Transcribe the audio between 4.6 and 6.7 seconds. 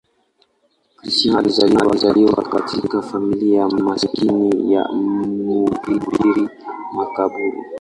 ya mhubiri